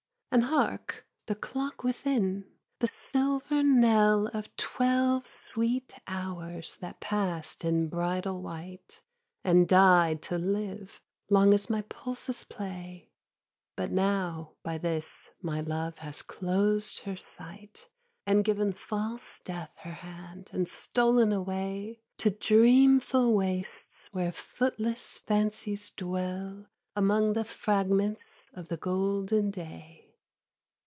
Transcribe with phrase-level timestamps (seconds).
[0.33, 7.89] And hark the clock within, the silver knell Of twelve sweet hours that past in
[7.89, 9.01] bridal white,
[9.43, 13.09] And died to live, long as my pulses play;
[13.75, 17.89] But now by this my love has closed her sight
[18.25, 25.89] And given false death her hand, and stol'n away To dreamful wastes where footless fancies
[25.89, 29.97] dwell Among the fragments of the golden day.